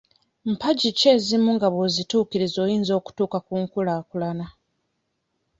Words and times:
Mpagi 0.51 0.89
ki 0.97 1.05
ezimu 1.15 1.49
nga 1.55 1.67
bw'ozituukiriza 1.73 2.57
oyinza 2.65 2.91
okutuuka 2.99 3.37
ku 3.45 3.53
nkulaakulana? 3.63 4.45